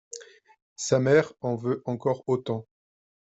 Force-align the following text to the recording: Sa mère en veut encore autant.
Sa 0.77 0.97
mère 0.97 1.31
en 1.41 1.53
veut 1.55 1.83
encore 1.85 2.23
autant. 2.25 2.65